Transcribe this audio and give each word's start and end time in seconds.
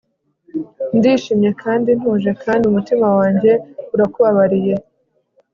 ndishimye 0.97 1.49
kandi 1.63 1.89
ntuje, 1.99 2.31
kandi 2.43 2.63
umutima 2.65 3.07
wanjye 3.19 3.51
urakubabariye 3.93 4.75